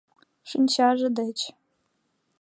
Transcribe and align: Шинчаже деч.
Шинчаже 0.49 1.07
деч. 1.19 1.39